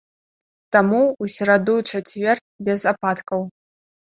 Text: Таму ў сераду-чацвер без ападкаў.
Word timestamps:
Таму 0.75 1.01
ў 1.01 1.25
сераду-чацвер 1.35 2.37
без 2.71 2.87
ападкаў. 2.93 3.41